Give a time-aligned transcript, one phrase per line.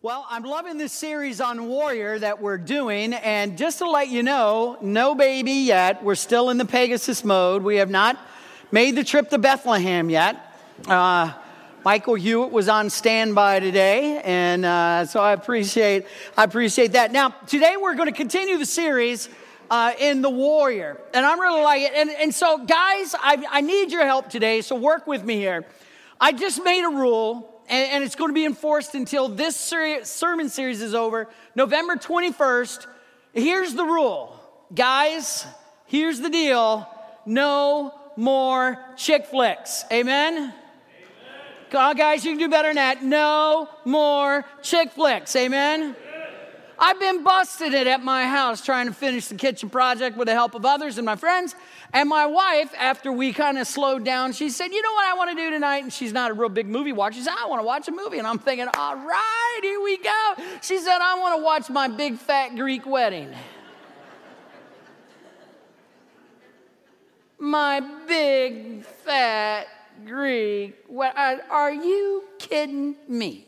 [0.00, 3.14] Well, I'm loving this series on Warrior that we're doing.
[3.14, 6.04] And just to let you know, no baby yet.
[6.04, 7.64] We're still in the Pegasus mode.
[7.64, 8.16] We have not
[8.70, 10.54] made the trip to Bethlehem yet.
[10.86, 11.32] Uh,
[11.84, 16.06] Michael Hewitt was on standby today, and uh, so I appreciate
[16.36, 17.10] I appreciate that.
[17.10, 19.28] Now, today we're going to continue the series
[19.68, 21.94] uh, in the Warrior, and I'm really like it.
[21.96, 24.60] And, and so, guys, I, I need your help today.
[24.60, 25.64] So work with me here.
[26.20, 30.04] I just made a rule and, and it's going to be enforced until this ser-
[30.04, 32.86] sermon series is over, November 21st.
[33.32, 34.38] Here's the rule,
[34.74, 35.46] guys,
[35.86, 36.88] here's the deal
[37.26, 39.84] no more chick flicks.
[39.92, 40.34] Amen?
[41.70, 41.96] Amen.
[41.96, 43.04] Guys, you can do better than that.
[43.04, 45.36] No more chick flicks.
[45.36, 45.94] Amen?
[46.80, 50.34] I've been busted it at my house trying to finish the kitchen project with the
[50.34, 51.56] help of others and my friends.
[51.92, 55.14] And my wife, after we kind of slowed down, she said, You know what I
[55.14, 55.82] want to do tonight?
[55.82, 57.16] And she's not a real big movie watcher.
[57.16, 58.18] She said, I want to watch a movie.
[58.18, 60.34] And I'm thinking, All right, here we go.
[60.62, 63.28] She said, I want to watch my big fat Greek wedding.
[67.40, 69.66] my big fat
[70.06, 70.76] Greek.
[70.88, 71.18] wedding.
[71.18, 73.47] Uh, are you kidding me?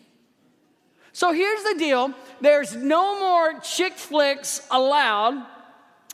[1.13, 5.47] So here's the deal there's no more chick flicks allowed.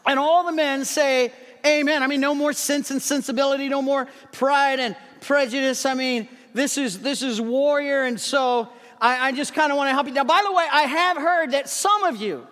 [0.06, 1.32] And all the men say,
[1.66, 2.02] Amen.
[2.02, 5.84] I mean, no more sense and sensibility, no more pride and prejudice.
[5.84, 8.68] I mean, this is this is warrior, and so
[9.00, 10.12] I, I just kind of want to help you.
[10.12, 12.46] Now, by the way, I have heard that some of you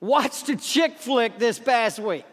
[0.00, 2.24] watched a chick flick this past week.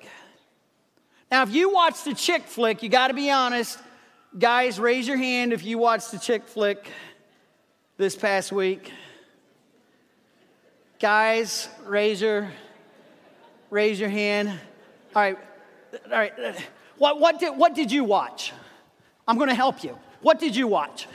[1.30, 3.80] Now, if you watched a chick flick, you got to be honest.
[4.38, 6.88] Guys, raise your hand if you watched a chick flick
[8.02, 8.92] this past week.
[11.00, 12.50] Guys, raise your
[13.70, 14.50] raise your hand.
[15.16, 15.38] All right,
[16.06, 16.34] all right.
[16.98, 18.54] What, what, did, what did you watch?
[19.28, 20.00] I'm going to help you.
[20.24, 21.08] What did you watch?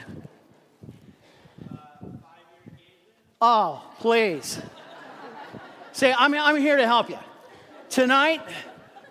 [3.41, 4.57] Oh, please.
[5.91, 7.19] Say, I'm, I'm here to help you.
[7.89, 8.41] Tonight,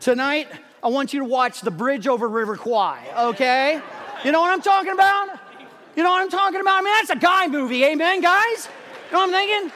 [0.00, 0.48] tonight,
[0.82, 3.82] I want you to watch The Bridge Over River Kwai, okay?
[4.24, 5.45] You know what I'm talking about?
[5.96, 6.82] You know what I'm talking about?
[6.82, 8.68] I mean, that's a guy movie, amen, guys?
[9.06, 9.72] You know what I'm thinking?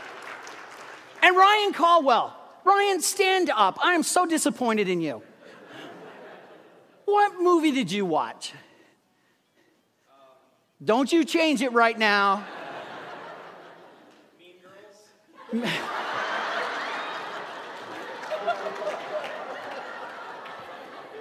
[1.23, 3.79] And Ryan Caldwell, Ryan, stand up.
[3.83, 5.23] I am so disappointed in you.
[7.07, 8.53] What movie did you watch?
[10.85, 12.45] Don't you change it right now.
[14.39, 14.55] Mean
[15.53, 15.71] Girls.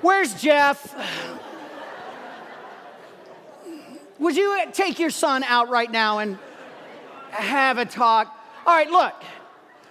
[0.02, 0.94] Where's Jeff?
[4.19, 6.38] Would you take your son out right now and
[7.31, 8.35] have a talk?
[8.66, 9.13] All right, look.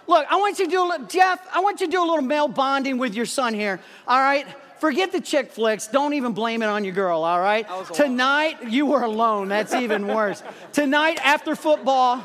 [0.06, 2.06] Look, I want you to do a little, Jeff, I want you to do a
[2.06, 4.46] little male bonding with your son here, all right?
[4.80, 5.86] Forget the chick flicks.
[5.88, 7.66] Don't even blame it on your girl, all right?
[7.92, 9.48] Tonight, you were alone.
[9.48, 10.42] That's even worse.
[10.72, 12.22] Tonight, after football,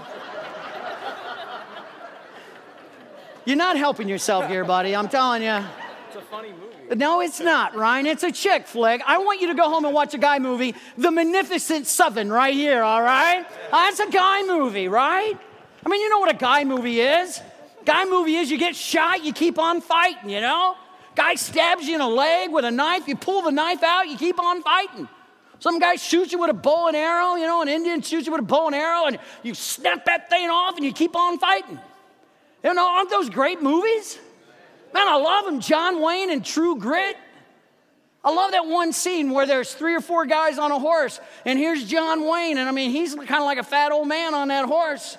[3.44, 4.96] you're not helping yourself here, buddy.
[4.96, 5.60] I'm telling you.
[6.08, 6.73] It's a funny movie.
[6.96, 8.06] No, it's not, Ryan.
[8.06, 9.02] It's a chick flick.
[9.06, 12.54] I want you to go home and watch a guy movie, The Magnificent Seven, right
[12.54, 13.46] here, all right?
[13.72, 15.38] Oh, that's a guy movie, right?
[15.86, 17.42] I mean, you know what a guy movie is.
[17.86, 20.76] Guy movie is you get shot, you keep on fighting, you know?
[21.16, 24.18] Guy stabs you in a leg with a knife, you pull the knife out, you
[24.18, 25.08] keep on fighting.
[25.60, 28.34] Some guy shoots you with a bow and arrow, you know, an Indian shoots you
[28.34, 31.40] with a bow and arrow, and you snap that thing off and you keep on
[31.40, 31.80] fighting.
[32.64, 34.20] You know, aren't those great movies?
[34.94, 35.60] Man, I love them.
[35.60, 37.18] John Wayne and True Grit.
[38.24, 41.60] I love that one scene where there's three or four guys on a horse, and
[41.60, 44.48] here's John Wayne, and I mean, he's kind of like a fat old man on
[44.48, 45.18] that horse.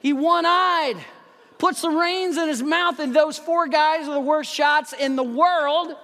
[0.00, 0.96] He one eyed
[1.58, 5.16] puts the reins in his mouth, and those four guys are the worst shots in
[5.16, 5.94] the world.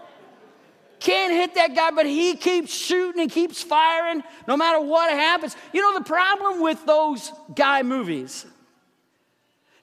[1.01, 5.57] Can't hit that guy, but he keeps shooting and keeps firing no matter what happens.
[5.73, 8.47] You know, the problem with those guy movies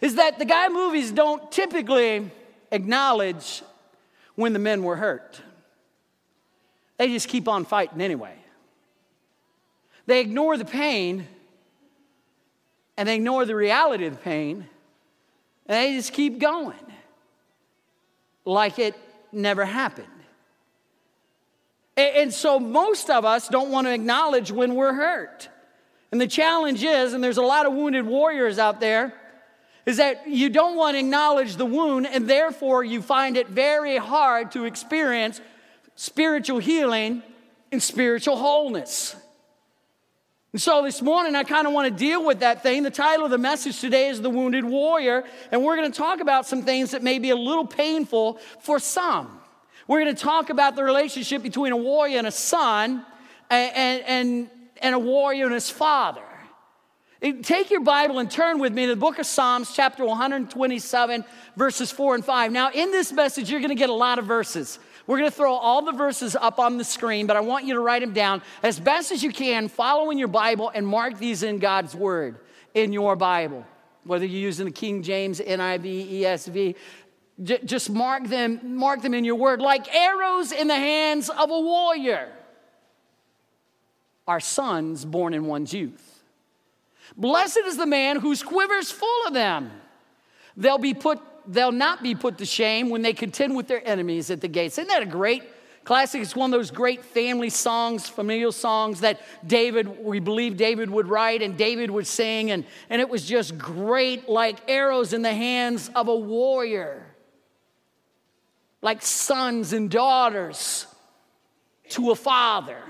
[0.02, 2.32] is that the guy movies don't typically
[2.72, 3.64] acknowledge
[4.36, 5.42] when the men were hurt.
[6.98, 8.36] They just keep on fighting anyway.
[10.06, 11.28] They ignore the pain
[12.98, 14.68] and they ignore the reality of the pain
[15.66, 16.76] and they just keep going
[18.44, 18.96] like it
[19.32, 20.08] never happened.
[21.96, 25.50] And so most of us don't want to acknowledge when we're hurt.
[26.12, 29.14] And the challenge is, and there's a lot of wounded warriors out there,
[29.90, 33.98] is that you don't want to acknowledge the wound, and therefore you find it very
[33.98, 35.42] hard to experience
[35.96, 37.24] spiritual healing
[37.72, 39.16] and spiritual wholeness.
[40.54, 42.84] And so this morning, I kind of want to deal with that thing.
[42.84, 46.20] The title of the message today is The Wounded Warrior, and we're going to talk
[46.20, 49.40] about some things that may be a little painful for some.
[49.88, 53.04] We're going to talk about the relationship between a warrior and a son,
[53.50, 54.50] and, and,
[54.84, 56.22] and a warrior and his father.
[57.22, 61.26] Take your Bible and turn with me to the book of Psalms, chapter 127,
[61.58, 62.52] verses 4 and 5.
[62.54, 64.80] Now, in this message, you're going to get a lot of verses.
[65.06, 67.74] We're going to throw all the verses up on the screen, but I want you
[67.74, 71.18] to write them down as best as you can, follow in your Bible, and mark
[71.18, 72.38] these in God's Word
[72.74, 73.66] in your Bible.
[74.06, 76.76] Whether you're using the King James, NIV, ESV,
[77.44, 81.52] j- just mark them, mark them in your Word like arrows in the hands of
[81.52, 82.32] a warrior.
[84.26, 86.09] Our sons born in one's youth.
[87.20, 89.72] Blessed is the man whose quiver is full of them.
[90.56, 94.32] They'll be put, they'll not be put to shame when they contend with their enemies
[94.32, 94.78] at the gates.
[94.78, 95.44] Isn't that a great
[95.84, 96.22] classic?
[96.22, 101.08] It's one of those great family songs, familial songs that David, we believe David would
[101.08, 105.34] write and David would sing, and, and it was just great, like arrows in the
[105.34, 107.06] hands of a warrior,
[108.82, 110.88] like sons and daughters
[111.90, 112.82] to a father.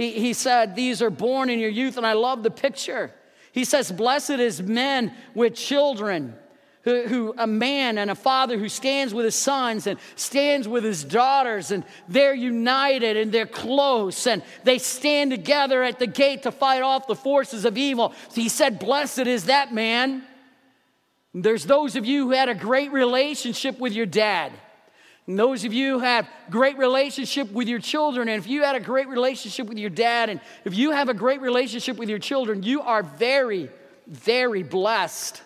[0.00, 3.12] He, he said, These are born in your youth, and I love the picture.
[3.52, 6.36] He says, Blessed is men with children.
[6.84, 10.82] Who, who, a man and a father who stands with his sons and stands with
[10.82, 16.44] his daughters and they're united and they're close and they stand together at the gate
[16.44, 18.14] to fight off the forces of evil.
[18.30, 20.22] So he said, Blessed is that man.
[21.34, 24.52] There's those of you who had a great relationship with your dad.
[25.26, 28.74] And those of you who have great relationship with your children, and if you had
[28.74, 32.18] a great relationship with your dad, and if you have a great relationship with your
[32.18, 33.68] children, you are very,
[34.06, 35.42] very blessed.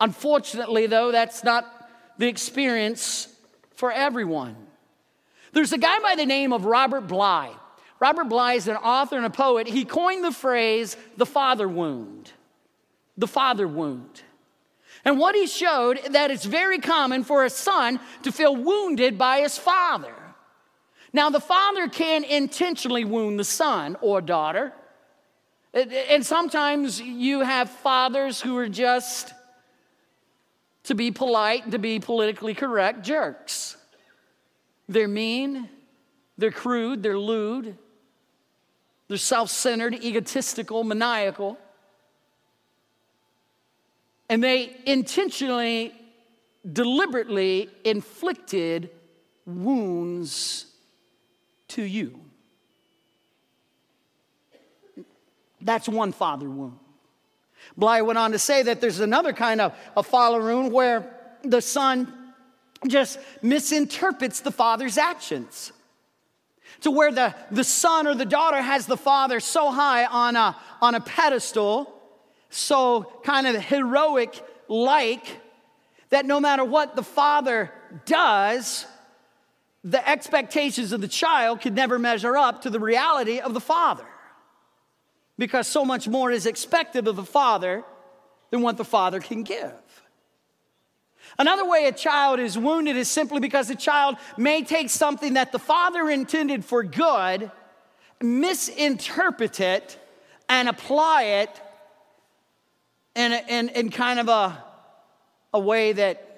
[0.00, 1.64] Unfortunately, though, that's not
[2.18, 3.28] the experience
[3.74, 4.56] for everyone.
[5.52, 7.52] There's a guy by the name of Robert Bly.
[8.00, 9.68] Robert Bly is an author and a poet.
[9.68, 12.32] He coined the phrase the father wound.
[13.16, 14.22] The father wound.
[15.04, 19.40] And what he showed that it's very common for a son to feel wounded by
[19.40, 20.14] his father.
[21.12, 24.72] Now, the father can intentionally wound the son or daughter.
[25.74, 29.32] And sometimes you have fathers who are just,
[30.84, 33.76] to be polite, to be politically correct, jerks.
[34.88, 35.68] They're mean,
[36.36, 37.76] they're crude, they're lewd,
[39.08, 41.58] they're self centered, egotistical, maniacal.
[44.28, 45.92] And they intentionally,
[46.70, 48.90] deliberately inflicted
[49.44, 50.66] wounds
[51.68, 52.18] to you.
[55.60, 56.78] That's one father wound.
[57.76, 61.10] Bly went on to say that there's another kind of a father wound where
[61.42, 62.12] the son
[62.88, 65.72] just misinterprets the father's actions.
[66.82, 70.56] To where the, the son or the daughter has the father so high on a,
[70.80, 72.01] on a pedestal
[72.54, 75.40] so kind of heroic like
[76.10, 77.72] that no matter what the father
[78.04, 78.86] does,
[79.82, 84.04] the expectations of the child could never measure up to the reality of the father.
[85.38, 87.84] Because so much more is expected of the father
[88.50, 89.72] than what the father can give.
[91.38, 95.50] Another way a child is wounded is simply because the child may take something that
[95.50, 97.50] the father intended for good,
[98.20, 99.98] misinterpret it,
[100.50, 101.61] and apply it
[103.14, 104.62] in, in, in kind of a,
[105.52, 106.28] a way that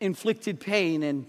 [0.00, 1.02] inflicted pain.
[1.02, 1.26] And,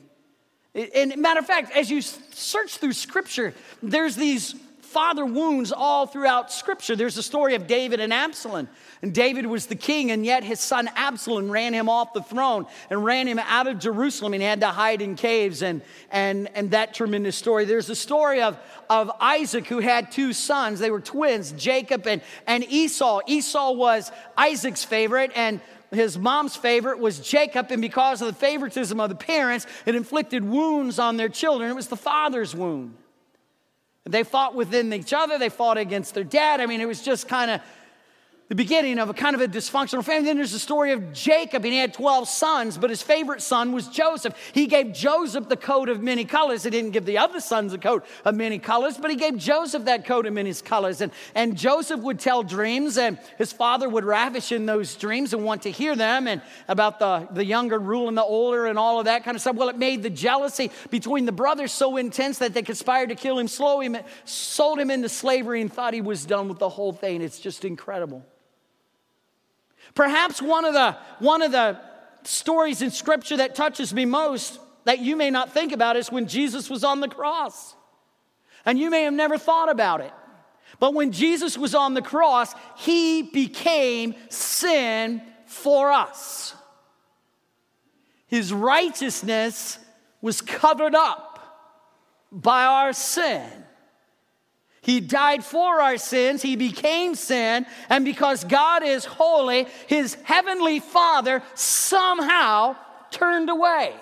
[0.73, 4.55] and matter of fact, as you search through scripture, there's these
[4.91, 6.95] father wounds all throughout scripture.
[6.95, 8.67] There's the story of David and Absalom.
[9.01, 12.67] And David was the king, and yet his son Absalom ran him off the throne
[12.89, 15.81] and ran him out of Jerusalem, and he had to hide in caves, and,
[16.11, 17.65] and, and that tremendous story.
[17.65, 20.79] There's the story of, of Isaac, who had two sons.
[20.79, 23.21] They were twins, Jacob and, and Esau.
[23.25, 28.99] Esau was Isaac's favorite, and his mom's favorite was Jacob, and because of the favoritism
[28.99, 31.71] of the parents, it inflicted wounds on their children.
[31.71, 32.95] It was the father's wound.
[34.05, 36.59] They fought within each other, they fought against their dad.
[36.59, 37.61] I mean, it was just kind of
[38.51, 40.25] the beginning of a kind of a dysfunctional family.
[40.25, 43.71] Then there's the story of Jacob, and he had 12 sons, but his favorite son
[43.71, 44.35] was Joseph.
[44.51, 46.63] He gave Joseph the coat of many colors.
[46.63, 49.85] He didn't give the other sons a coat of many colors, but he gave Joseph
[49.85, 50.99] that coat of many colors.
[50.99, 55.45] And, and Joseph would tell dreams, and his father would ravish in those dreams and
[55.45, 59.05] want to hear them, and about the, the younger ruling the older and all of
[59.05, 59.55] that kind of stuff.
[59.55, 63.39] Well, it made the jealousy between the brothers so intense that they conspired to kill
[63.39, 66.91] him, slow him, sold him into slavery, and thought he was done with the whole
[66.91, 67.21] thing.
[67.21, 68.25] It's just incredible.
[69.95, 71.79] Perhaps one of the, one of the
[72.23, 76.27] stories in scripture that touches me most that you may not think about is when
[76.27, 77.75] Jesus was on the cross.
[78.65, 80.11] And you may have never thought about it.
[80.79, 86.55] But when Jesus was on the cross, he became sin for us.
[88.27, 89.77] His righteousness
[90.21, 91.39] was covered up
[92.31, 93.47] by our sin.
[94.81, 96.41] He died for our sins.
[96.41, 97.67] He became sin.
[97.89, 102.75] And because God is holy, his heavenly Father somehow
[103.11, 103.93] turned away.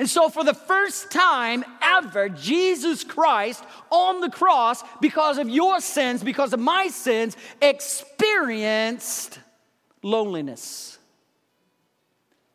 [0.00, 5.80] And so, for the first time ever, Jesus Christ on the cross, because of your
[5.80, 9.40] sins, because of my sins, experienced
[10.04, 10.98] loneliness,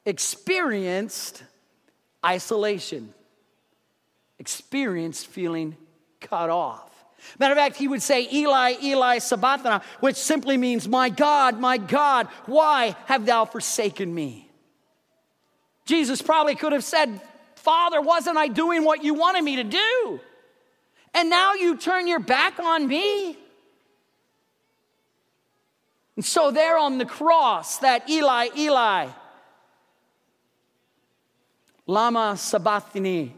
[0.06, 1.44] experienced
[2.26, 3.14] isolation,
[4.40, 5.76] experienced feeling
[6.24, 6.90] cut off.
[7.40, 11.78] Matter of fact, he would say, Eli, Eli, sabachthani, which simply means, My God, my
[11.78, 14.50] God, why have thou forsaken me?
[15.86, 17.22] Jesus probably could have said,
[17.56, 20.20] Father, wasn't I doing what you wanted me to do?
[21.14, 23.38] And now you turn your back on me?
[26.16, 29.08] And so, there on the cross, that Eli, Eli,
[31.88, 33.34] Lama Sabachthani,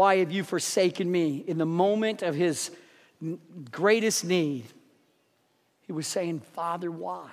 [0.00, 1.44] why have you forsaken me?
[1.46, 2.70] In the moment of his
[3.70, 4.64] greatest need,
[5.82, 7.28] he was saying, Father, why?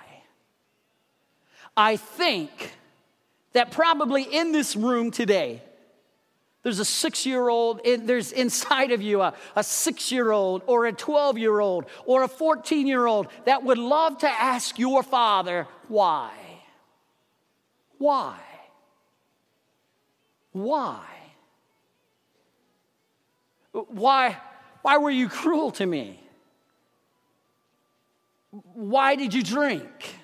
[1.74, 2.74] I think
[3.54, 5.62] that probably in this room today,
[6.62, 10.84] there's a six year old, there's inside of you a, a six year old or
[10.84, 15.02] a 12 year old or a 14 year old that would love to ask your
[15.02, 16.32] father, why?
[17.96, 18.38] Why?
[20.52, 21.17] Why?
[23.88, 24.36] Why,
[24.82, 26.20] why were you cruel to me?
[28.50, 30.14] Why did you drink?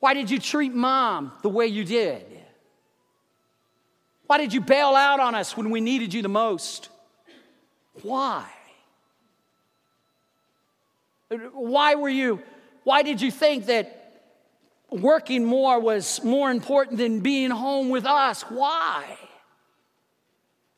[0.00, 2.24] Why did you treat mom the way you did?
[4.26, 6.88] Why did you bail out on us when we needed you the most?
[8.02, 8.48] Why?
[11.52, 12.42] Why were you,
[12.84, 13.98] why did you think that
[14.90, 18.42] working more was more important than being home with us?
[18.42, 19.18] Why?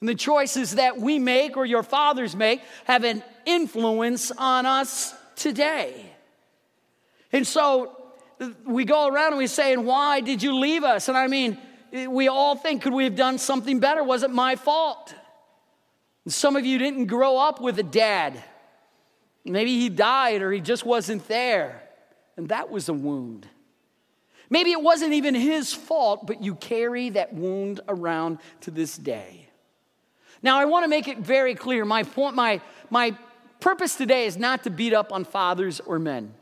[0.04, 5.14] And the choices that we make or your fathers make have an influence on us
[5.34, 6.04] today.
[7.32, 7.96] And so
[8.66, 11.08] we go around and we say, and why did you leave us?
[11.08, 11.56] And I mean,
[11.90, 14.04] we all think, could we have done something better?
[14.04, 15.14] Was it my fault?
[16.26, 18.44] And some of you didn't grow up with a dad.
[19.42, 21.82] Maybe he died or he just wasn't there.
[22.36, 23.48] And that was a wound.
[24.50, 29.40] Maybe it wasn't even his fault, but you carry that wound around to this day.
[30.44, 31.86] Now, I want to make it very clear.
[31.86, 32.60] My point, my,
[32.90, 33.16] my
[33.60, 36.34] purpose today is not to beat up on fathers or men.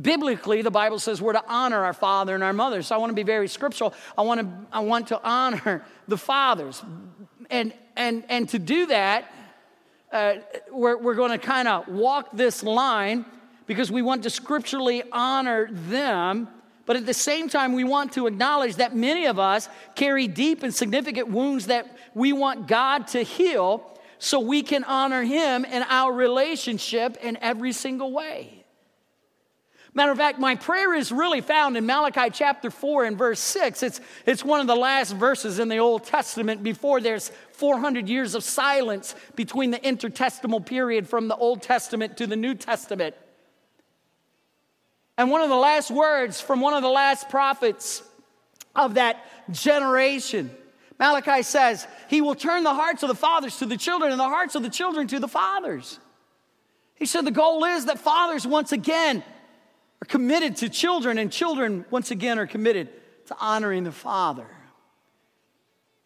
[0.00, 2.82] Biblically, the Bible says we're to honor our father and our mother.
[2.82, 3.94] So I want to be very scriptural.
[4.16, 6.84] I want to, I want to honor the fathers.
[7.50, 9.34] And, and, and to do that,
[10.12, 10.34] uh,
[10.70, 13.24] we're, we're going to kind of walk this line
[13.66, 16.46] because we want to scripturally honor them
[16.86, 20.62] but at the same time, we want to acknowledge that many of us carry deep
[20.62, 25.82] and significant wounds that we want God to heal so we can honor Him in
[25.88, 28.60] our relationship in every single way.
[29.92, 33.82] Matter of fact, my prayer is really found in Malachi chapter 4 and verse 6.
[33.82, 38.36] It's, it's one of the last verses in the Old Testament before there's 400 years
[38.36, 43.16] of silence between the intertestamental period from the Old Testament to the New Testament.
[45.20, 48.02] And one of the last words from one of the last prophets
[48.74, 50.50] of that generation,
[50.98, 54.24] Malachi says, He will turn the hearts of the fathers to the children and the
[54.24, 56.00] hearts of the children to the fathers.
[56.94, 59.22] He said the goal is that fathers once again
[60.02, 62.88] are committed to children, and children once again are committed
[63.26, 64.46] to honoring the father.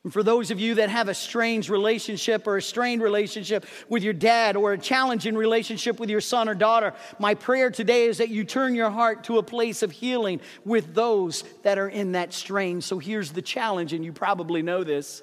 [0.04, 4.02] And for those of you that have a strange relationship or a strained relationship with
[4.02, 8.18] your dad or a challenging relationship with your son or daughter, my prayer today is
[8.18, 12.12] that you turn your heart to a place of healing with those that are in
[12.12, 12.82] that strain.
[12.82, 15.22] So here's the challenge, and you probably know this.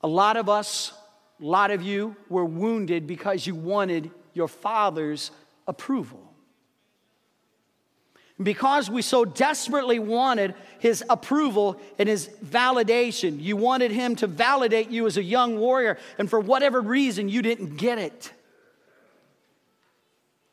[0.00, 0.92] A lot of us,
[1.40, 5.30] a lot of you were wounded because you wanted your father's
[5.68, 6.23] approval.
[8.42, 14.90] Because we so desperately wanted his approval and his validation, you wanted him to validate
[14.90, 18.32] you as a young warrior, and for whatever reason, you didn't get it.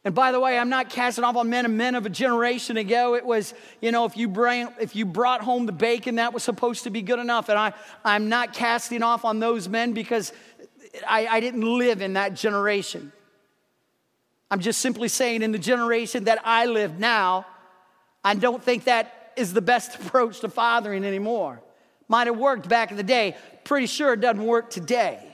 [0.04, 2.78] And by the way, I'm not casting off on men and men of a generation
[2.78, 3.16] ago.
[3.16, 6.44] It was, you know, if you, bring, if you brought home the bacon, that was
[6.44, 7.50] supposed to be good enough.
[7.50, 7.74] And I,
[8.04, 10.34] I'm not casting off on those men because
[11.08, 13.12] I, I didn't live in that generation.
[14.50, 17.46] I'm just simply saying, in the generation that I live now,
[18.24, 21.62] I don't think that is the best approach to fathering anymore.
[22.08, 25.32] Might have worked back in the day, pretty sure it doesn't work today.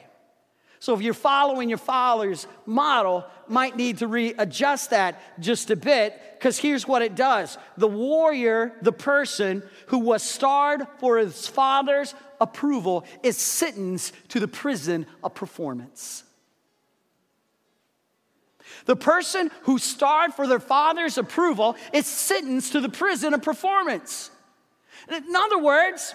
[0.79, 6.19] So if you're following your father's model, might need to readjust that just a bit
[6.37, 7.57] because here's what it does.
[7.77, 14.47] The warrior, the person who was starved for his father's approval is sentenced to the
[14.47, 16.23] prison of performance.
[18.85, 24.31] The person who starved for their father's approval is sentenced to the prison of performance.
[25.09, 26.13] In other words,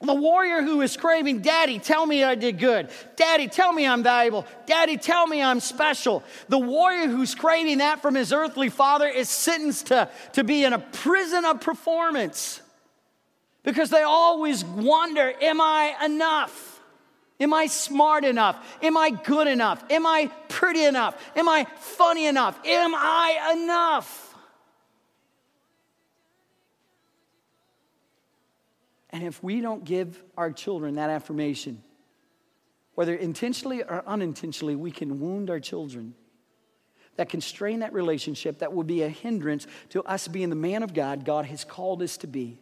[0.00, 2.88] the warrior who is craving, Daddy, tell me I did good.
[3.16, 4.46] Daddy, tell me I'm valuable.
[4.66, 6.22] Daddy, tell me I'm special.
[6.48, 10.72] The warrior who's craving that from his earthly father is sentenced to, to be in
[10.72, 12.62] a prison of performance
[13.64, 16.77] because they always wonder, Am I enough?
[17.40, 18.78] Am I smart enough?
[18.82, 19.84] Am I good enough?
[19.90, 21.16] Am I pretty enough?
[21.36, 22.58] Am I funny enough?
[22.64, 24.34] Am I enough?
[29.10, 31.82] And if we don't give our children that affirmation,
[32.94, 36.14] whether intentionally or unintentionally, we can wound our children.
[37.16, 40.82] That can strain that relationship, that would be a hindrance to us being the man
[40.82, 42.60] of God God has called us to be.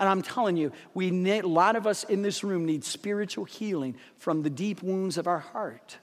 [0.00, 3.44] And I'm telling you, we need, a lot of us in this room need spiritual
[3.44, 5.98] healing from the deep wounds of our heart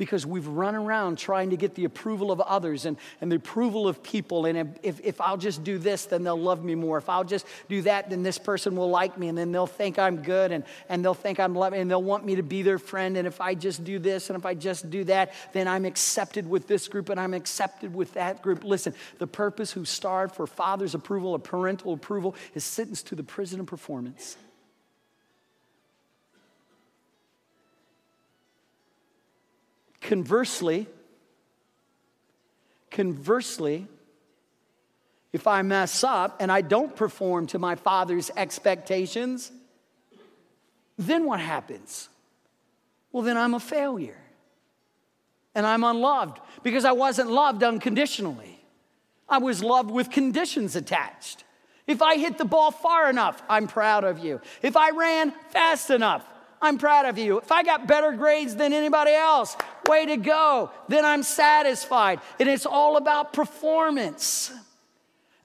[0.00, 3.86] because we've run around trying to get the approval of others and, and the approval
[3.86, 4.46] of people.
[4.46, 6.96] And if, if I'll just do this, then they'll love me more.
[6.96, 9.98] If I'll just do that, then this person will like me and then they'll think
[9.98, 12.78] I'm good and, and they'll think I'm loving and they'll want me to be their
[12.78, 13.18] friend.
[13.18, 16.48] And if I just do this and if I just do that, then I'm accepted
[16.48, 18.64] with this group and I'm accepted with that group.
[18.64, 23.22] Listen, the purpose who starved for father's approval or parental approval is sentenced to the
[23.22, 24.38] prison of performance.
[30.00, 30.86] Conversely,
[32.90, 33.86] conversely,
[35.32, 39.52] if I mess up and I don't perform to my father's expectations,
[40.98, 42.08] then what happens?
[43.12, 44.18] Well, then I'm a failure.
[45.54, 48.60] And I'm unloved because I wasn't loved unconditionally.
[49.28, 51.44] I was loved with conditions attached.
[51.86, 54.40] If I hit the ball far enough, I'm proud of you.
[54.62, 56.24] If I ran fast enough,
[56.62, 57.38] I'm proud of you.
[57.38, 59.56] If I got better grades than anybody else,
[59.88, 60.70] way to go.
[60.88, 62.20] Then I'm satisfied.
[62.38, 64.52] And it's all about performance.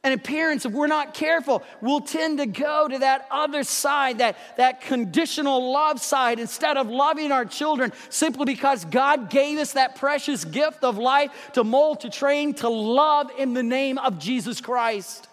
[0.03, 4.37] And appearance, if we're not careful, we'll tend to go to that other side, that,
[4.55, 9.95] that conditional love side, instead of loving our children simply because God gave us that
[9.95, 14.61] precious gift of life to mold, to train, to love in the name of Jesus
[14.61, 15.27] Christ.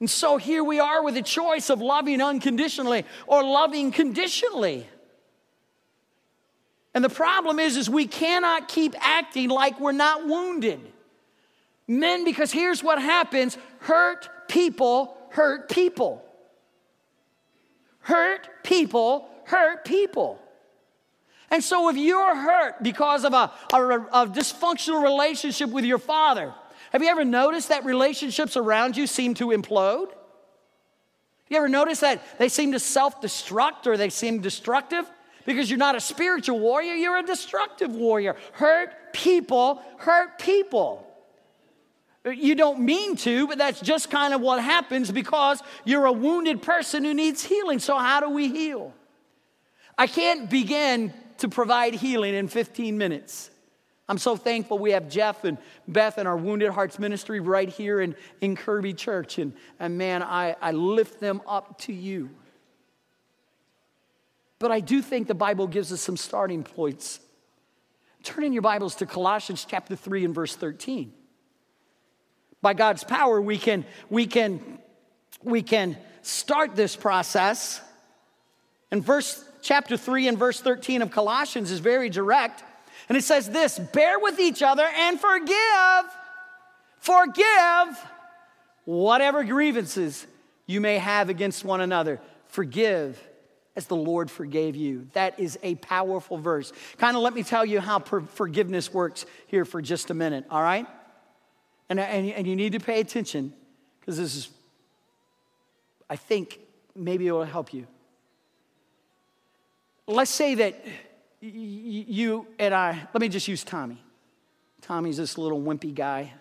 [0.00, 4.88] And so here we are with a choice of loving unconditionally or loving conditionally.
[6.94, 10.80] And the problem is is we cannot keep acting like we're not wounded.
[11.86, 16.24] Men because here's what happens, hurt people hurt people.
[18.00, 20.40] Hurt people hurt people.
[21.50, 26.54] And so if you're hurt because of a, a, a dysfunctional relationship with your father,
[26.90, 30.08] have you ever noticed that relationships around you seem to implode?
[31.48, 35.04] You ever notice that they seem to self destruct or they seem destructive?
[35.46, 38.36] Because you're not a spiritual warrior, you're a destructive warrior.
[38.52, 41.06] Hurt people hurt people.
[42.24, 46.60] You don't mean to, but that's just kind of what happens because you're a wounded
[46.60, 47.78] person who needs healing.
[47.78, 48.92] So, how do we heal?
[49.96, 53.50] I can't begin to provide healing in 15 minutes.
[54.10, 58.00] I'm so thankful we have Jeff and Beth and our Wounded Hearts Ministry right here
[58.00, 59.38] in, in Kirby Church.
[59.38, 62.30] And, and man, I, I lift them up to you.
[64.58, 67.20] But I do think the Bible gives us some starting points.
[68.24, 71.12] Turn in your Bibles to Colossians chapter 3 and verse 13.
[72.60, 74.80] By God's power, we can, we can,
[75.44, 77.80] we can start this process.
[78.90, 82.64] And verse chapter 3 and verse 13 of Colossians is very direct.
[83.10, 86.04] And it says this bear with each other and forgive,
[87.00, 88.06] forgive
[88.84, 90.28] whatever grievances
[90.66, 92.20] you may have against one another.
[92.46, 93.20] Forgive
[93.74, 95.08] as the Lord forgave you.
[95.14, 96.72] That is a powerful verse.
[96.98, 100.44] Kind of let me tell you how per- forgiveness works here for just a minute,
[100.48, 100.86] all right?
[101.88, 103.52] And, and, and you need to pay attention
[103.98, 104.50] because this is,
[106.08, 106.60] I think,
[106.94, 107.88] maybe it will help you.
[110.06, 110.84] Let's say that
[111.40, 114.02] you and I, let me just use Tommy.
[114.82, 116.32] Tommy's this little wimpy guy.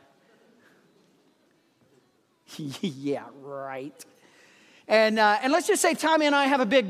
[2.58, 4.06] yeah, right.
[4.88, 6.88] And, uh, and let's just say Tommy and I have a big,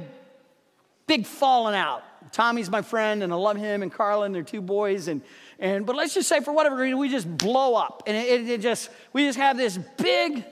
[1.05, 2.03] big falling out.
[2.31, 5.07] Tommy's my friend, and I love him, and Carlin, and their two boys.
[5.07, 5.21] And,
[5.57, 8.03] and, but let's just say, for whatever reason, we just blow up.
[8.07, 10.45] And it, it, it just, we just have this big,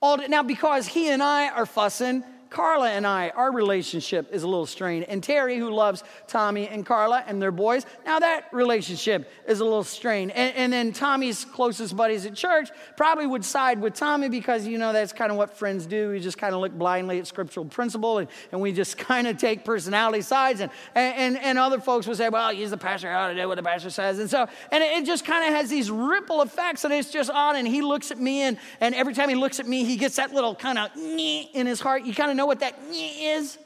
[0.00, 4.46] all, now because he and I are fussing, Carla and I, our relationship is a
[4.46, 5.06] little strained.
[5.08, 9.64] And Terry, who loves Tommy and Carla and their boys, now that relationship is a
[9.64, 10.32] little strained.
[10.32, 14.76] And, and then Tommy's closest buddies at church probably would side with Tommy because, you
[14.76, 16.10] know, that's kind of what friends do.
[16.10, 19.38] We just kind of look blindly at scriptural principle and, and we just kind of
[19.38, 20.60] take personality sides.
[20.60, 23.48] And, and, and other folks would say, well, he's the pastor, I ought to do
[23.48, 24.18] what the pastor says.
[24.18, 27.56] And so, and it just kind of has these ripple effects and it's just on.
[27.56, 30.16] And he looks at me and, and every time he looks at me, he gets
[30.16, 32.04] that little kind of in his heart.
[32.04, 33.58] You kind of know what that is?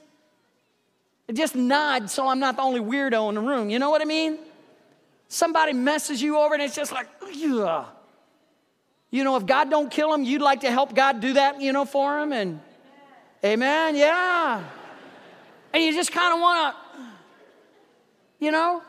[1.33, 3.69] Just nod so I'm not the only weirdo in the room.
[3.69, 4.39] You know what I mean?
[5.29, 7.87] Somebody messes you over and it's just like, Ugh.
[9.11, 11.73] you know, if God don't kill him, you'd like to help God do that, you
[11.73, 12.33] know, for him.
[12.33, 12.61] And
[13.45, 14.63] amen, yeah.
[15.73, 17.03] And you just kind of want to,
[18.39, 18.83] you know?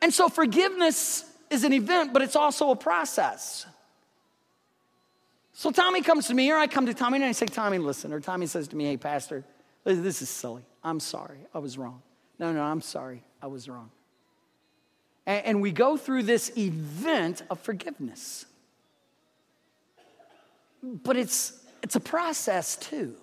[0.00, 3.66] And so forgiveness is an event, but it's also a process.
[5.60, 8.14] So Tommy comes to me, or I come to Tommy and I say, Tommy, listen.
[8.14, 9.44] Or Tommy says to me, hey, Pastor,
[9.84, 10.62] this is silly.
[10.82, 11.36] I'm sorry.
[11.52, 12.00] I was wrong.
[12.38, 13.22] No, no, I'm sorry.
[13.42, 13.90] I was wrong.
[15.26, 18.46] And, and we go through this event of forgiveness.
[20.82, 23.14] But it's, it's a process too.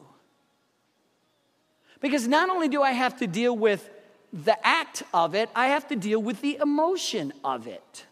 [2.02, 3.90] Because not only do I have to deal with
[4.32, 8.06] the act of it, I have to deal with the emotion of it.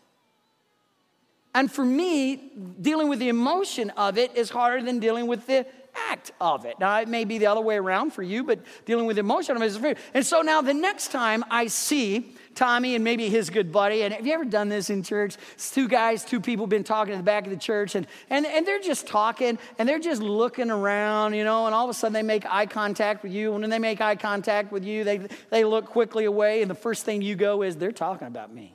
[1.56, 5.66] And for me, dealing with the emotion of it is harder than dealing with the
[6.10, 6.78] act of it.
[6.82, 9.56] Now, it may be the other way around for you, but dealing with the emotion
[9.56, 9.80] of it is.
[10.14, 14.14] And so now the next time I see Tommy and maybe his good buddy, and
[14.14, 15.38] have you ever done this in church?
[15.54, 18.46] It's two guys, two people been talking in the back of the church, and, and,
[18.46, 21.94] and they're just talking and they're just looking around, you know, and all of a
[21.94, 23.54] sudden they make eye contact with you.
[23.54, 26.76] And when they make eye contact with you, they, they look quickly away, and the
[26.76, 28.75] first thing you go is, they're talking about me.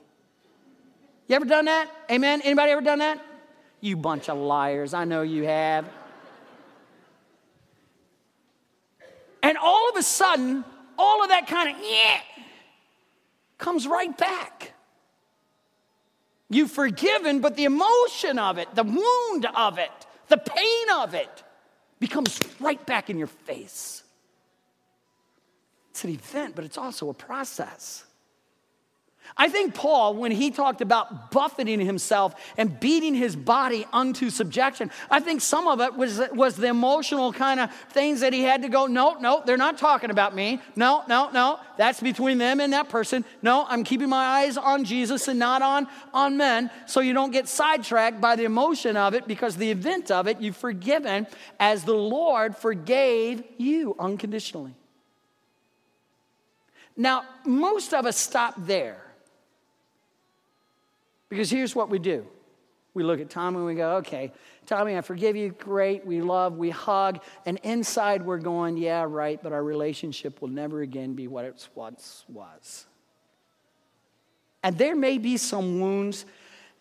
[1.31, 1.89] You ever done that?
[2.11, 2.41] Amen?
[2.41, 3.25] Anybody ever done that?
[3.79, 4.93] You bunch of liars.
[4.93, 5.89] I know you have.
[9.41, 10.65] And all of a sudden,
[10.97, 12.19] all of that kind of yeah
[13.57, 14.73] comes right back.
[16.49, 19.89] You've forgiven, but the emotion of it, the wound of it,
[20.27, 21.43] the pain of it
[22.01, 24.03] becomes right back in your face.
[25.91, 28.03] It's an event, but it's also a process.
[29.37, 34.91] I think Paul, when he talked about buffeting himself and beating his body unto subjection,
[35.09, 38.61] I think some of it was, was the emotional kind of things that he had
[38.63, 40.61] to go, no, no, they're not talking about me.
[40.75, 43.23] No, no, no, that's between them and that person.
[43.41, 46.69] No, I'm keeping my eyes on Jesus and not on, on men.
[46.85, 50.41] So you don't get sidetracked by the emotion of it because the event of it
[50.41, 51.27] you've forgiven
[51.59, 54.75] as the Lord forgave you unconditionally.
[56.97, 59.10] Now, most of us stop there.
[61.31, 62.27] Because here's what we do
[62.93, 64.33] we look at Tommy and we go, okay,
[64.65, 65.55] Tommy, I forgive you.
[65.57, 66.05] Great.
[66.05, 67.23] We love, we hug.
[67.45, 71.69] And inside we're going, yeah, right, but our relationship will never again be what it
[71.73, 72.85] once was.
[74.61, 76.25] And there may be some wounds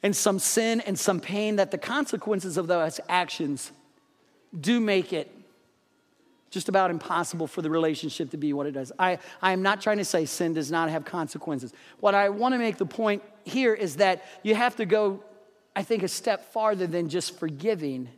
[0.02, 3.70] and some sin and some pain that the consequences of those actions
[4.58, 5.32] do make it
[6.50, 8.90] just about impossible for the relationship to be what it does.
[8.98, 11.72] I, I am not trying to say sin does not have consequences.
[12.00, 15.22] What I want to make the point here is that you have to go,
[15.74, 18.08] I think, a step farther than just forgiving.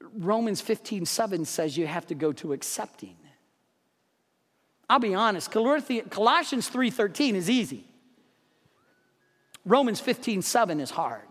[0.00, 3.16] Romans 15 7 says you have to go to accepting.
[4.88, 7.84] I'll be honest, Colossians 3:13 is easy.
[9.64, 11.22] Romans 15 7 is hard.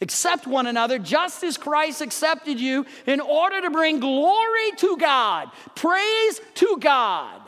[0.00, 5.50] Accept one another just as Christ accepted you in order to bring glory to God,
[5.74, 7.40] praise to God.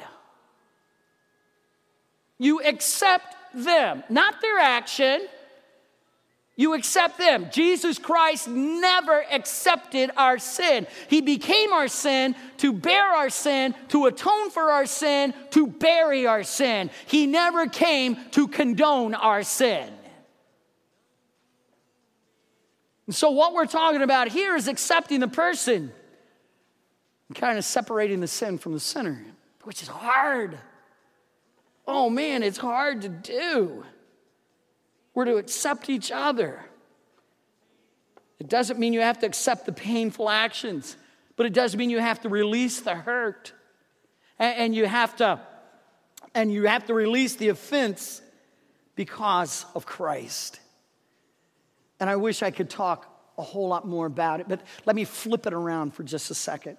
[2.38, 5.26] You accept them, not their action.
[6.56, 7.48] You accept them.
[7.50, 10.86] Jesus Christ never accepted our sin.
[11.08, 16.26] He became our sin to bear our sin, to atone for our sin, to bury
[16.26, 16.90] our sin.
[17.06, 19.92] He never came to condone our sin.
[23.06, 25.92] And so, what we're talking about here is accepting the person
[27.28, 29.24] and kind of separating the sin from the sinner,
[29.64, 30.58] which is hard.
[31.86, 33.84] Oh man, it's hard to do.
[35.14, 36.64] We're to accept each other.
[38.38, 40.96] It doesn't mean you have to accept the painful actions,
[41.36, 43.52] but it does mean you have to release the hurt.
[44.38, 45.40] And you have to
[46.34, 48.20] and you have to release the offense
[48.96, 50.58] because of Christ.
[52.00, 55.04] And I wish I could talk a whole lot more about it, but let me
[55.04, 56.76] flip it around for just a second.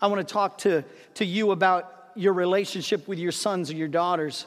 [0.00, 3.88] I want to talk to, to you about your relationship with your sons or your
[3.88, 4.46] daughters.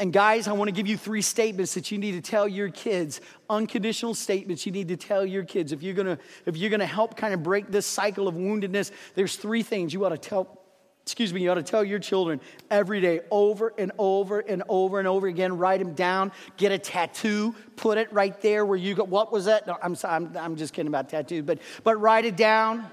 [0.00, 2.68] And guys, I want to give you three statements that you need to tell your
[2.68, 3.20] kids.
[3.48, 5.72] Unconditional statements you need to tell your kids.
[5.72, 9.36] If you're gonna, if you're gonna help kind of break this cycle of woundedness, there's
[9.36, 10.60] three things you ought to tell,
[11.02, 12.40] excuse me, you ought to tell your children
[12.72, 15.56] every day, over and over and over and over again.
[15.56, 16.32] Write them down.
[16.56, 17.54] Get a tattoo.
[17.76, 19.04] Put it right there where you go.
[19.04, 19.66] What was that?
[19.68, 22.90] No, I'm, I'm, I'm just kidding about tattoos, but, but write it down.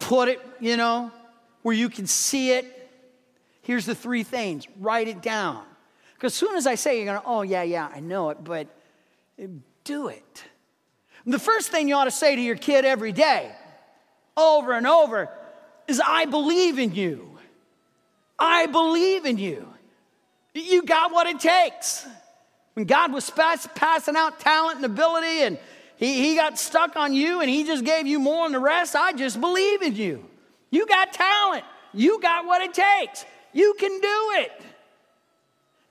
[0.00, 1.12] Put it, you know,
[1.64, 2.90] where you can see it.
[3.62, 4.66] Here's the three things.
[4.78, 5.64] Write it down.
[6.14, 8.44] Because as soon as I say, you're going to, oh, yeah, yeah, I know it,
[8.44, 8.68] but
[9.82, 10.44] do it.
[11.24, 13.50] The first thing you ought to say to your kid every day,
[14.36, 15.30] over and over,
[15.88, 17.38] is, I believe in you.
[18.38, 19.66] I believe in you.
[20.52, 22.06] You got what it takes.
[22.74, 25.58] When God was passing out talent and ability and
[25.96, 28.94] he, he got stuck on you and he just gave you more than the rest,
[28.94, 30.28] I just believe in you.
[30.74, 31.64] You got talent.
[31.92, 33.24] You got what it takes.
[33.52, 34.52] You can do it.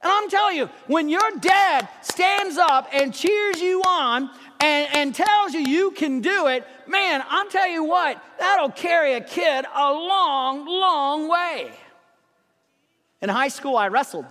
[0.02, 5.16] And I'm telling you, when your dad stands up and cheers you on and, and
[5.16, 9.64] tells you you can do it, man, I'll tell you what, that'll carry a kid
[9.74, 11.72] a long, long way.
[13.22, 14.26] In high school, I wrestled,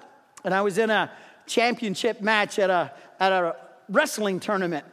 [0.45, 1.11] and I was in a
[1.47, 3.57] championship match at a, at a
[3.89, 4.85] wrestling tournament.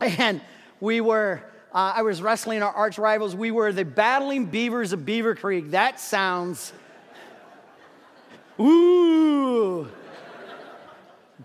[0.00, 0.40] And
[0.80, 1.42] we were,
[1.78, 3.36] uh, I was wrestling our arch rivals.
[3.36, 5.70] We were the Battling Beavers of Beavercreek.
[5.70, 6.72] That sounds,
[8.60, 9.88] ooh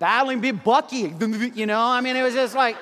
[0.03, 1.13] battling be Bucky,
[1.55, 1.79] you know?
[1.79, 2.75] I mean, it was just like,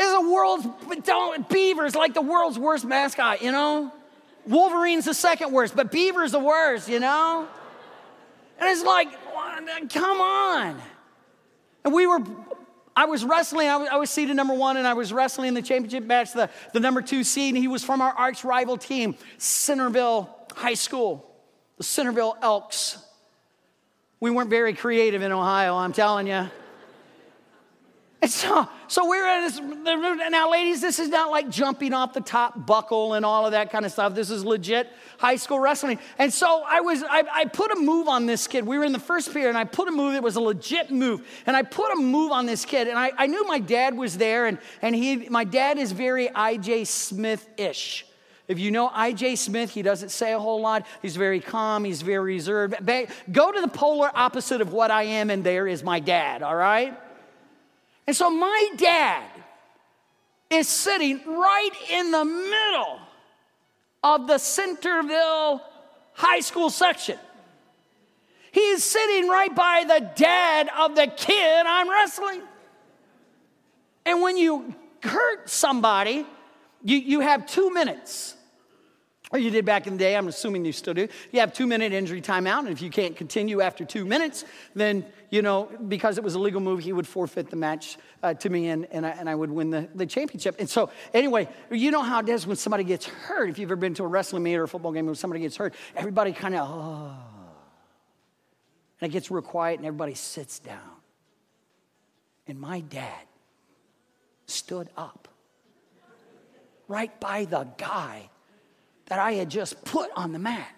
[0.00, 0.66] it's a world's,
[1.04, 3.92] Don't, Beaver's like the world's worst mascot, you know?
[4.46, 7.46] Wolverine's the second worst, but Beaver's the worst, you know?
[8.58, 9.08] And it's like,
[9.90, 10.80] come on.
[11.84, 12.20] And we were,
[12.98, 15.54] I was wrestling, I was, I was seeded number one, and I was wrestling in
[15.54, 18.76] the championship match, the, the number two seed, and he was from our arch rival
[18.76, 21.24] team, Centerville High School,
[21.76, 22.98] the Centerville Elks.
[24.18, 26.50] We weren't very creative in Ohio, I'm telling you.
[28.20, 29.60] And so, so we're at this.
[29.60, 33.70] Now, ladies, this is not like jumping off the top buckle and all of that
[33.70, 34.12] kind of stuff.
[34.12, 36.00] This is legit high school wrestling.
[36.18, 38.66] And so I was, I, I put a move on this kid.
[38.66, 40.90] We were in the first period, and I put a move that was a legit
[40.90, 41.24] move.
[41.46, 44.18] And I put a move on this kid, and I, I knew my dad was
[44.18, 48.04] there, and, and he, my dad is very IJ Smith ish.
[48.48, 49.36] If you know I.J.
[49.36, 50.86] Smith, he doesn't say a whole lot.
[51.02, 52.74] He's very calm, he's very reserved.
[53.30, 56.56] Go to the polar opposite of what I am, and there is my dad, all
[56.56, 56.98] right?
[58.08, 59.28] And so my dad
[60.48, 63.00] is sitting right in the middle
[64.02, 65.62] of the Centerville
[66.14, 67.18] High School section.
[68.50, 72.40] He's sitting right by the dad of the kid I'm wrestling.
[74.06, 76.24] And when you hurt somebody,
[76.82, 78.37] you, you have two minutes
[79.30, 81.06] or you did back in the day, I'm assuming you still do.
[81.32, 85.04] You have two minute injury timeout, and if you can't continue after two minutes, then,
[85.30, 88.48] you know, because it was a legal move, he would forfeit the match uh, to
[88.48, 90.56] me and, and, I, and I would win the, the championship.
[90.58, 93.50] And so, anyway, you know how it is when somebody gets hurt.
[93.50, 95.56] If you've ever been to a wrestling meet or a football game when somebody gets
[95.56, 97.12] hurt, everybody kind of, oh.
[99.00, 100.80] And it gets real quiet and everybody sits down.
[102.46, 103.26] And my dad
[104.46, 105.28] stood up
[106.88, 108.30] right by the guy
[109.08, 110.74] that I had just put on the mat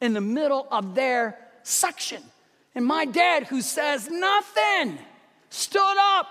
[0.00, 2.22] in the middle of their section.
[2.74, 4.98] And my dad, who says nothing,
[5.50, 6.26] stood up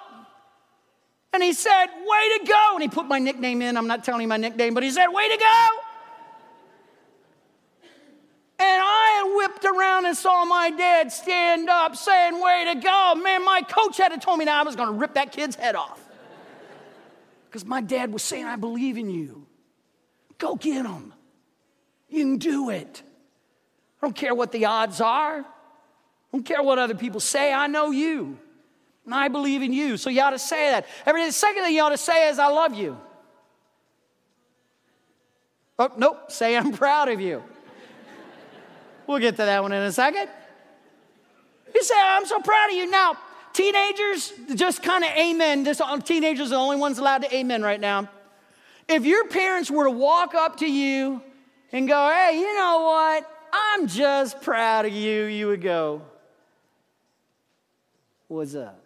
[1.34, 2.72] and he said, Way to go.
[2.74, 3.78] And he put my nickname in.
[3.78, 5.67] I'm not telling you my nickname, but he said, Way to go.
[8.60, 13.15] And I whipped around and saw my dad stand up saying, Way to go.
[13.15, 15.56] Man, my coach had to told me that I was going to rip that kid's
[15.56, 16.00] head off.
[17.46, 19.46] Because my dad was saying, I believe in you.
[20.38, 21.13] Go get him.
[22.12, 23.02] You can do it.
[24.02, 25.39] I don't care what the odds are.
[25.39, 25.43] I
[26.32, 27.54] don't care what other people say.
[27.54, 28.38] I know you.
[29.06, 29.97] And I believe in you.
[29.97, 30.86] So you ought to say that.
[31.06, 32.97] Every the second thing you ought to say is, I love you.
[35.80, 36.32] Oh, nope.
[36.32, 37.41] Say, I'm proud of you.
[39.08, 40.30] we'll get to that one in a second.
[41.74, 42.91] You say, I'm so proud of you.
[42.91, 43.17] Now,
[43.54, 45.63] teenagers, just kind of amen.
[45.63, 48.10] This, teenagers are the only ones allowed to amen right now.
[48.88, 51.21] If your parents were to walk up to you
[51.72, 53.30] and go, hey, you know what?
[53.54, 56.02] I'm just proud of you, you would go,
[58.28, 58.78] what's up?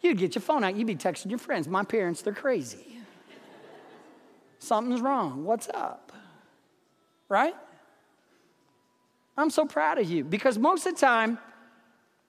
[0.00, 1.68] You'd get your phone out, you'd be texting your friends.
[1.68, 2.98] My parents, they're crazy.
[4.58, 5.44] Something's wrong.
[5.44, 6.12] What's up?
[7.28, 7.54] Right?
[9.36, 11.38] I'm so proud of you because most of the time,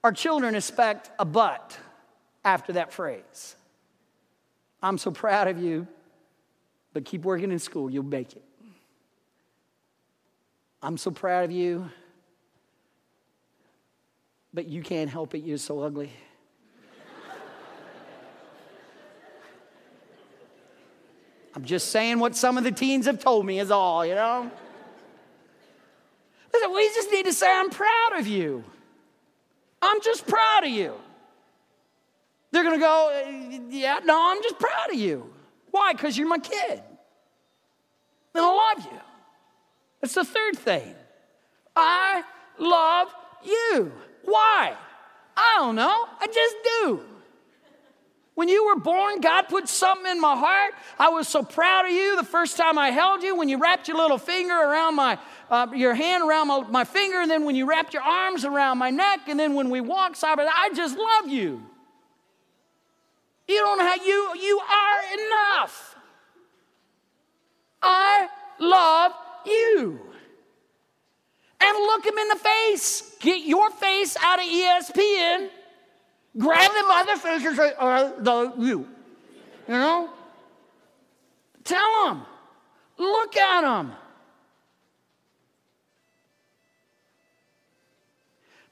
[0.03, 1.77] our children expect a but
[2.43, 3.55] after that phrase.
[4.81, 5.87] I'm so proud of you
[6.93, 8.43] but keep working in school, you'll make it.
[10.81, 11.89] I'm so proud of you,
[14.53, 16.11] but you can't help it, you're so ugly.
[21.55, 24.49] I'm just saying what some of the teens have told me is all, you know?
[26.53, 28.63] Listen, we just need to say, I'm proud of you.
[29.81, 30.93] I'm just proud of you.
[32.51, 35.32] They're gonna go, yeah, no, I'm just proud of you.
[35.73, 35.93] Why?
[35.93, 36.83] Because you're my kid.
[38.35, 38.99] And I love you.
[39.99, 40.93] That's the third thing.
[41.75, 42.23] I
[42.59, 43.07] love
[43.43, 43.91] you.
[44.23, 44.75] Why?
[45.35, 46.05] I don't know.
[46.19, 46.99] I just do.
[48.35, 50.75] When you were born, God put something in my heart.
[50.99, 53.87] I was so proud of you the first time I held you, when you wrapped
[53.87, 55.17] your little finger around my,
[55.49, 58.77] uh, your hand around my, my, finger, and then when you wrapped your arms around
[58.77, 61.63] my neck, and then when we walked side by side, I just love you.
[63.47, 65.95] You don't how you, you are enough.
[67.81, 68.27] I
[68.59, 69.11] love
[69.45, 69.99] you.
[71.59, 73.15] And look him in the face.
[73.19, 75.49] Get your face out of ESPN
[76.37, 78.87] grab them by the face and say, uh, the, you.
[79.67, 80.09] You know?
[81.63, 82.25] Tell them.
[82.97, 83.93] Look at them.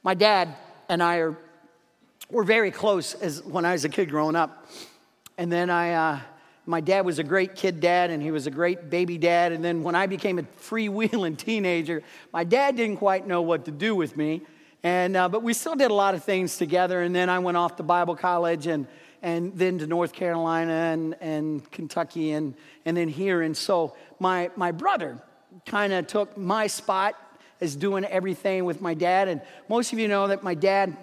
[0.04, 0.56] My dad
[0.90, 1.38] and I are
[2.32, 4.66] were very close as when I was a kid growing up.
[5.38, 6.20] And then I, uh,
[6.66, 9.52] my dad was a great kid dad and he was a great baby dad.
[9.52, 13.72] And then when I became a freewheeling teenager, my dad didn't quite know what to
[13.72, 14.42] do with me.
[14.84, 17.02] And, uh, but we still did a lot of things together.
[17.02, 18.88] And then I went off to Bible college and,
[19.22, 23.42] and then to North Carolina and, and Kentucky and, and then here.
[23.42, 25.22] And so my, my brother
[25.66, 27.16] kind of took my spot
[27.60, 29.28] as doing everything with my dad.
[29.28, 30.98] And most of you know that my dad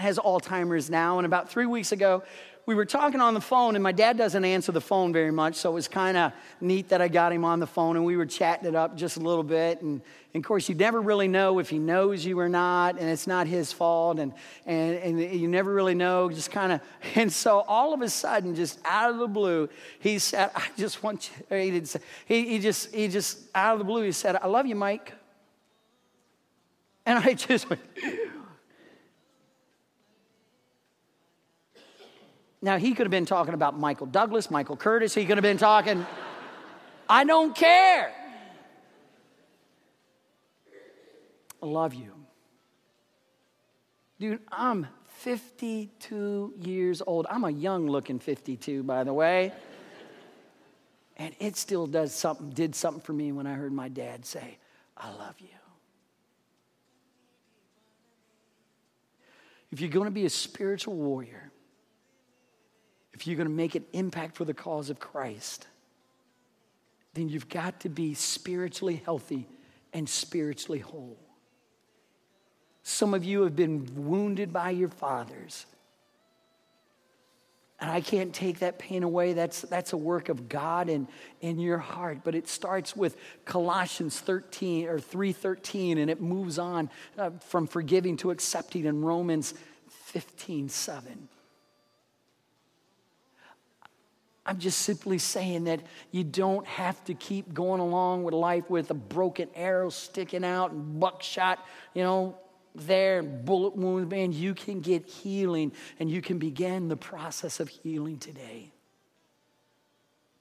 [0.00, 1.18] has Alzheimer's now.
[1.18, 2.22] And about three weeks ago,
[2.68, 5.54] we were talking on the phone, and my dad doesn't answer the phone very much,
[5.54, 8.14] so it was kind of neat that I got him on the phone, and we
[8.14, 9.80] were chatting it up just a little bit.
[9.80, 10.02] And,
[10.34, 13.26] and, of course, you never really know if he knows you or not, and it's
[13.26, 14.34] not his fault, and,
[14.66, 16.82] and, and you never really know, just kind of.
[17.14, 21.02] And so all of a sudden, just out of the blue, he said, I just
[21.02, 24.12] want you, he, didn't say, he, he just, he just, out of the blue, he
[24.12, 25.14] said, I love you, Mike.
[27.06, 27.80] And I just went,
[32.60, 35.14] Now, he could have been talking about Michael Douglas, Michael Curtis.
[35.14, 36.04] He could have been talking,
[37.08, 38.12] I don't care.
[41.62, 42.12] I love you.
[44.20, 47.26] Dude, I'm 52 years old.
[47.30, 49.52] I'm a young looking 52, by the way.
[51.16, 54.58] And it still does something, did something for me when I heard my dad say,
[54.96, 55.48] I love you.
[59.70, 61.47] If you're going to be a spiritual warrior,
[63.18, 65.66] if you're going to make an impact for the cause of Christ,
[67.14, 69.48] then you've got to be spiritually healthy
[69.92, 71.18] and spiritually whole.
[72.84, 75.66] Some of you have been wounded by your fathers.
[77.80, 79.32] And I can't take that pain away.
[79.32, 81.08] That's, that's a work of God in,
[81.40, 82.18] in your heart.
[82.22, 88.16] But it starts with Colossians 13 or 3.13 and it moves on uh, from forgiving
[88.18, 89.54] to accepting in Romans
[89.88, 91.28] 15, 7.
[94.48, 95.80] I'm just simply saying that
[96.10, 100.70] you don't have to keep going along with life with a broken arrow sticking out
[100.70, 101.58] and buckshot,
[101.92, 102.34] you know,
[102.74, 104.10] there and bullet wounds.
[104.10, 108.72] Man, you can get healing and you can begin the process of healing today.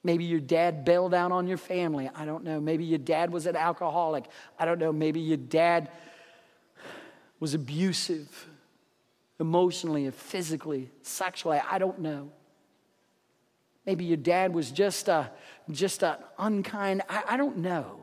[0.06, 2.10] Maybe your dad bailed out on your family.
[2.16, 2.62] I don't know.
[2.62, 4.24] Maybe your dad was an alcoholic.
[4.58, 4.94] I don't know.
[4.94, 5.92] Maybe your dad
[7.42, 8.48] was abusive
[9.38, 11.60] emotionally, physically, sexually.
[11.70, 12.32] I don't know.
[13.88, 15.32] Maybe your dad was just a,
[15.72, 18.02] just a unkind, I, I don't know.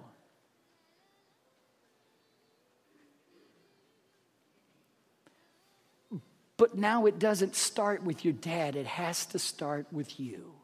[6.57, 10.55] But now it doesn't start with your dad, it has to start with you.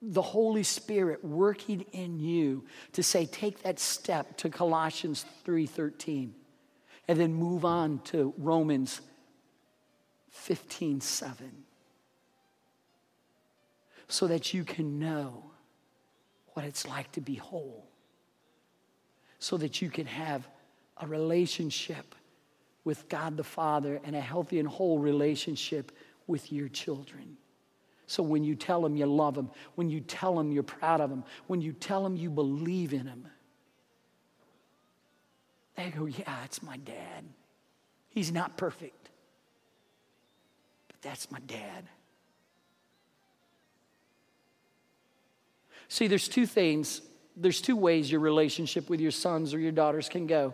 [0.00, 6.30] The Holy Spirit working in you to say, take that step to Colossians 3:13,
[7.08, 9.02] and then move on to Romans
[10.30, 11.63] 15, 7
[14.08, 15.50] so that you can know
[16.52, 17.86] what it's like to be whole,
[19.38, 20.46] so that you can have
[20.98, 22.14] a relationship
[22.84, 25.92] with God the Father and a healthy and whole relationship
[26.26, 27.36] with your children.
[28.06, 31.10] So when you tell them you love them, when you tell them you're proud of
[31.10, 33.26] them, when you tell them you believe in them,
[35.76, 37.24] they go, Yeah, it's my dad.
[38.10, 39.08] He's not perfect,
[40.88, 41.84] but that's my dad.
[45.94, 47.02] See, there's two things,
[47.36, 50.52] there's two ways your relationship with your sons or your daughters can go.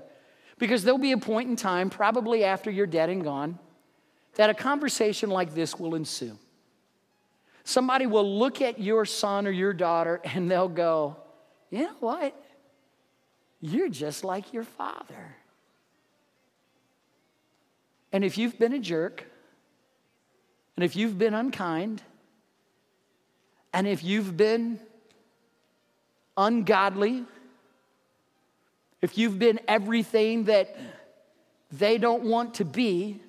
[0.59, 3.59] Because there'll be a point in time, probably after you're dead and gone,
[4.35, 6.37] that a conversation like this will ensue.
[7.65, 11.17] Somebody will look at your son or your daughter and they'll go,
[11.71, 12.39] You know what?
[13.63, 15.37] You're just like your father.
[18.13, 19.25] And if you've been a jerk,
[20.77, 22.03] and if you've been unkind,
[23.73, 24.79] and if you've been
[26.41, 27.25] ungodly,
[29.03, 30.75] if you've been everything that
[31.71, 33.21] they don't want to be,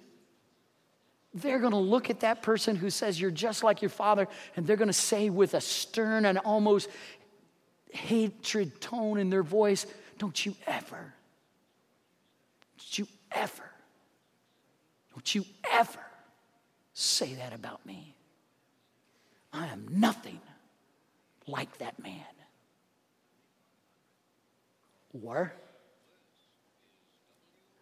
[1.33, 4.65] they're going to look at that person who says, You're just like your father, and
[4.65, 6.89] they're going to say with a stern and almost
[7.91, 9.85] hatred tone in their voice,
[10.17, 11.13] Don't you ever,
[12.77, 13.71] don't you ever,
[15.13, 15.99] don't you ever
[16.93, 18.15] say that about me.
[19.53, 20.39] I am nothing
[21.47, 22.23] like that man.
[25.23, 25.53] Or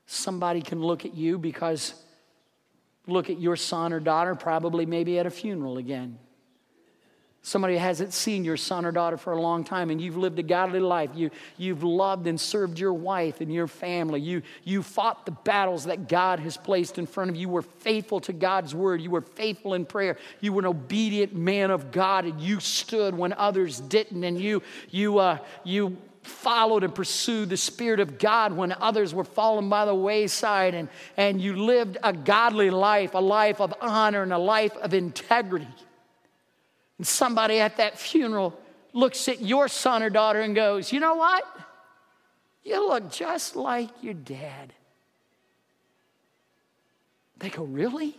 [0.06, 1.94] somebody can look at you because
[3.08, 6.18] look at your son or daughter, probably maybe at a funeral again.
[7.42, 10.44] Somebody hasn't seen your son or daughter for a long time, and you've lived a
[10.44, 11.12] godly life.
[11.16, 14.20] You, you've loved and served your wife and your family.
[14.20, 17.44] You, you fought the battles that God has placed in front of you.
[17.44, 19.00] You were faithful to God's word.
[19.00, 20.18] You were faithful in prayer.
[20.42, 24.24] You were an obedient man of God, and you stood when others didn't.
[24.26, 25.98] And you, you, uh, you
[26.30, 30.88] followed and pursued the Spirit of God when others were falling by the wayside, and,
[31.18, 35.68] and you lived a godly life, a life of honor, and a life of integrity.
[36.98, 38.58] And somebody at that funeral
[38.94, 41.46] looks at your son or daughter and goes, You know what?
[42.64, 44.74] You look just like your dad.
[47.38, 48.16] They go, Really?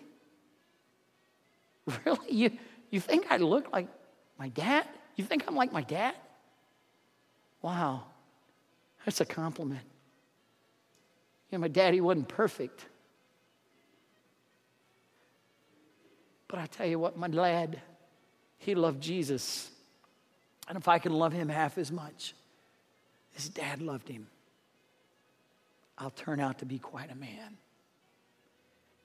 [2.05, 2.31] Really?
[2.31, 2.51] You,
[2.91, 3.89] you think I look like
[4.39, 4.87] my dad?
[5.17, 6.15] You think I'm like my dad?
[7.63, 8.05] Wow,
[9.05, 9.85] that's a compliment.
[11.51, 12.87] You know, my daddy wasn't perfect.
[16.49, 17.81] But I tell you what, my lad,
[18.59, 19.71] he loved Jesus.
[20.69, 22.35] And if I can love him half as much
[23.37, 24.27] as dad loved him,
[25.99, 27.59] I'll turn out to be quite a man.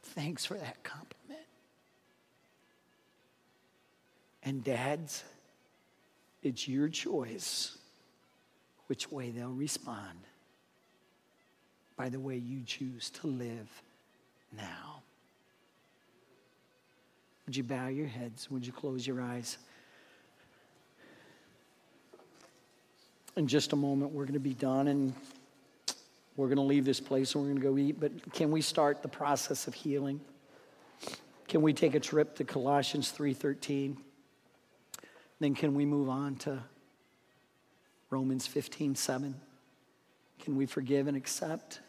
[0.01, 1.45] Thanks for that compliment.
[4.43, 5.23] And dads,
[6.41, 7.77] it's your choice
[8.87, 10.19] which way they'll respond
[11.95, 13.81] by the way you choose to live
[14.55, 15.01] now.
[17.45, 18.49] Would you bow your heads?
[18.49, 19.57] Would you close your eyes?
[23.37, 25.13] In just a moment, we're going to be done and
[26.37, 27.99] we're going to leave this place and we're going to go eat.
[27.99, 30.19] But can we start the process of healing?
[31.47, 33.97] Can we take a trip to Colossians 3:13?
[35.39, 36.63] Then can we move on to
[38.09, 39.35] Romans 15, 7.
[40.39, 41.79] Can we forgive and accept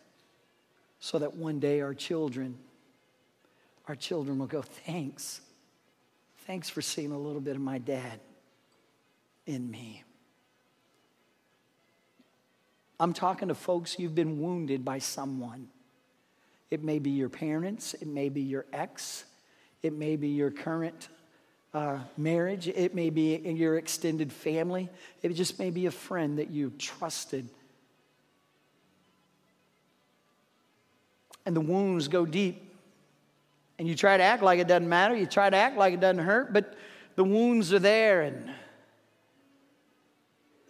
[0.98, 2.56] so that one day our children,
[3.86, 5.40] our children will go, thanks.
[6.46, 8.20] Thanks for seeing a little bit of my dad
[9.46, 10.04] in me.
[12.98, 15.68] I'm talking to folks, you've been wounded by someone.
[16.70, 19.24] It may be your parents, it may be your ex,
[19.82, 21.08] it may be your current
[21.74, 24.88] uh, marriage, it may be in your extended family,
[25.22, 27.48] it just may be a friend that you trusted.
[31.44, 32.62] And the wounds go deep.
[33.78, 36.00] And you try to act like it doesn't matter, you try to act like it
[36.00, 36.74] doesn't hurt, but
[37.14, 38.22] the wounds are there.
[38.22, 38.50] And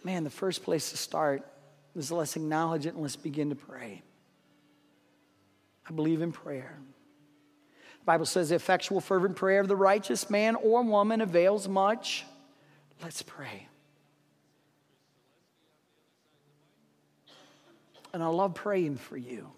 [0.03, 1.43] man, the first place to start
[1.95, 4.01] is let's acknowledge it and let's begin to pray.
[5.89, 6.77] I believe in prayer.
[8.07, 12.23] Bible says the effectual fervent prayer of the righteous man or woman avails much.
[13.03, 13.67] Let's pray.
[18.13, 19.51] And I love praying for you.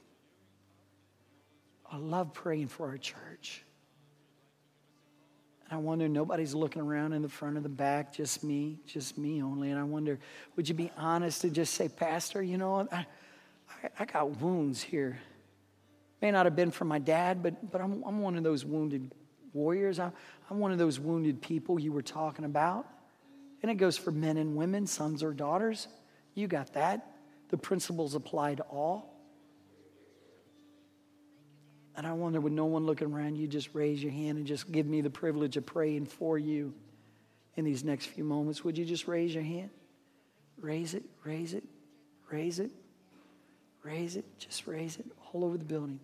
[1.92, 3.64] I love praying for our church.
[5.66, 9.16] And I wonder, nobody's looking around in the front or the back, just me, just
[9.16, 9.70] me only.
[9.70, 10.18] And I wonder,
[10.56, 13.06] would you be honest and just say, Pastor, you know, I,
[13.84, 15.20] I, I got wounds here
[16.22, 19.14] May not have been from my dad, but, but I'm, I'm one of those wounded
[19.54, 20.00] warriors.
[20.00, 20.12] I'm,
[20.50, 22.88] I'm one of those wounded people you were talking about.
[23.62, 25.88] And it goes for men and women, sons or daughters.
[26.34, 27.06] You got that.
[27.50, 29.16] The principles apply to all.
[31.96, 34.72] And I wonder, with no one looking around, you just raise your hand and just
[34.72, 36.74] give me the privilege of praying for you
[37.58, 38.64] in these next few moments.
[38.64, 39.70] Would you just raise your hand?
[40.62, 41.64] Raise it, raise it,
[42.30, 42.72] raise it,
[43.84, 46.00] raise it, just raise it all over the building.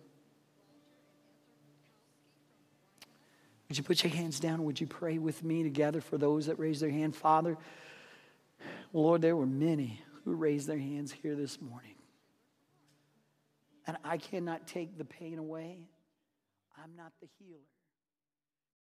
[3.68, 4.64] Would you put your hands down?
[4.64, 7.16] Would you pray with me together for those that raised their hand?
[7.16, 7.58] Father,
[8.92, 11.94] Lord, there were many who raised their hands here this morning.
[13.86, 15.78] and I cannot take the pain away,
[16.76, 17.60] I'm not the healer.